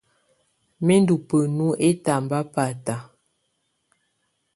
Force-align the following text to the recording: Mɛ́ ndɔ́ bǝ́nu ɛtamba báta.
Mɛ́ 0.85 0.97
ndɔ́ 1.01 1.17
bǝ́nu 1.27 1.65
ɛtamba 1.87 2.39
báta. 2.53 2.95